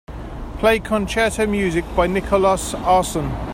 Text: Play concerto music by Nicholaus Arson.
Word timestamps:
Play 0.57 0.79
concerto 0.79 1.45
music 1.45 1.85
by 1.95 2.07
Nicholaus 2.07 2.73
Arson. 2.73 3.29